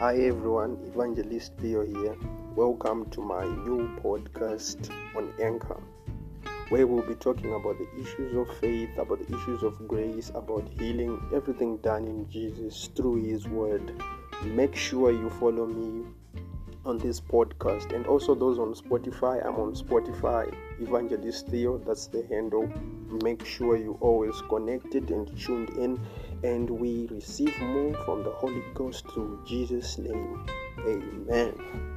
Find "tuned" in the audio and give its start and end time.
25.38-25.68